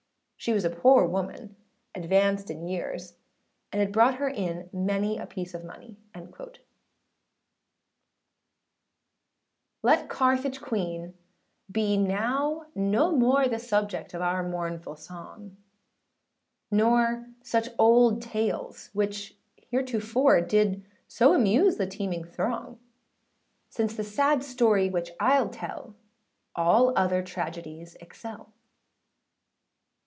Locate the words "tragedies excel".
27.21-28.51